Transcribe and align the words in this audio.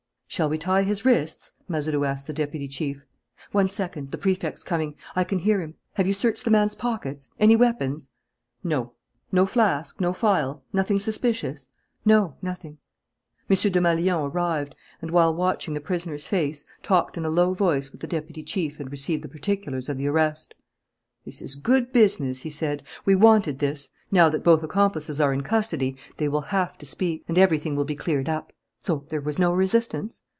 "Shall 0.27 0.47
we 0.47 0.57
tie 0.57 0.83
his 0.83 1.03
wrists?" 1.03 1.51
Mazeroux 1.67 2.05
asked 2.05 2.25
the 2.25 2.31
deputy 2.31 2.65
chief. 2.69 3.05
"One 3.51 3.67
second. 3.67 4.11
The 4.11 4.17
Prefect's 4.17 4.63
coming; 4.63 4.95
I 5.13 5.25
can 5.25 5.39
hear 5.39 5.59
him. 5.59 5.75
Have 5.95 6.07
you 6.07 6.13
searched 6.13 6.45
the 6.45 6.49
man's 6.51 6.73
pockets? 6.73 7.29
Any 7.37 7.57
weapons?" 7.57 8.09
"No." 8.63 8.93
"No 9.33 9.45
flask, 9.45 9.99
no 9.99 10.13
phial? 10.13 10.63
Nothing 10.71 11.01
suspicious?" 11.01 11.67
"No, 12.05 12.35
nothing." 12.41 12.77
M. 13.49 13.57
Desmalions 13.57 14.31
arrived 14.33 14.73
and, 15.01 15.11
while 15.11 15.33
watching 15.33 15.73
the 15.73 15.81
prisoner's 15.81 16.25
face, 16.27 16.63
talked 16.81 17.17
in 17.17 17.25
a 17.25 17.29
low 17.29 17.53
voice 17.53 17.91
with 17.91 17.99
the 17.99 18.07
deputy 18.07 18.41
chief 18.41 18.79
and 18.79 18.89
received 18.89 19.25
the 19.25 19.27
particulars 19.27 19.89
of 19.89 19.97
the 19.97 20.07
arrest. 20.07 20.55
"This 21.25 21.41
is 21.41 21.55
good 21.55 21.91
business," 21.91 22.43
he 22.43 22.49
said. 22.49 22.83
"We 23.03 23.15
wanted 23.15 23.59
this. 23.59 23.89
Now 24.13 24.29
that 24.29 24.45
both 24.45 24.63
accomplices 24.63 25.19
are 25.19 25.33
in 25.33 25.41
custody, 25.43 25.97
they 26.15 26.29
will 26.29 26.51
have 26.55 26.77
to 26.77 26.85
speak; 26.85 27.25
and 27.27 27.37
everything 27.37 27.75
will 27.75 27.83
be 27.85 27.95
cleared 27.95 28.29
up. 28.29 28.53
So 28.83 29.05
there 29.09 29.21
was 29.21 29.37
no 29.37 29.53
resistance?" 29.53 30.23